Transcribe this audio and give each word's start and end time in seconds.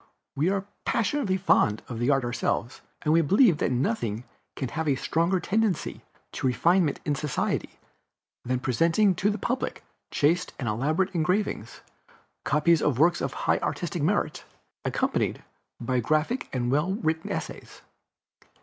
We 0.35 0.49
are 0.49 0.65
passionately 0.83 1.37
fond 1.37 1.83
of 1.87 2.01
art 2.09 2.23
ourselves, 2.25 2.81
and 3.03 3.13
we 3.13 3.21
believe 3.21 3.59
that 3.59 3.71
nothing 3.71 4.23
can 4.55 4.69
have 4.69 4.87
a 4.87 4.95
stronger 4.95 5.39
tendency 5.39 6.01
to 6.31 6.47
refinement 6.47 6.99
in 7.05 7.13
society 7.13 7.77
than 8.43 8.61
presenting 8.61 9.13
to 9.13 9.29
the 9.29 9.37
public 9.37 9.83
chaste 10.09 10.53
and 10.57 10.67
elaborate 10.67 11.13
engravings, 11.13 11.81
copies 12.43 12.81
of 12.81 12.97
works 12.97 13.21
of 13.21 13.33
high 13.45 13.59
artistic 13.59 14.01
merit, 14.01 14.43
accompanied 14.83 15.43
by 15.79 15.99
graphic 15.99 16.49
and 16.51 16.71
well 16.71 16.93
written 16.95 17.31
essays. 17.31 17.83